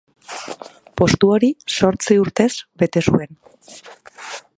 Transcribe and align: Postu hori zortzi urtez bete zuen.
Postu 1.01 1.29
hori 1.33 1.49
zortzi 1.73 2.17
urtez 2.23 2.49
bete 2.85 3.05
zuen. 3.11 3.37